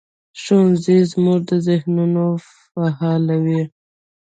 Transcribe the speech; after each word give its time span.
ښوونځی 0.41 0.97
زموږ 1.11 1.43
ذهنونه 1.67 2.23
فعالوي 2.47 3.63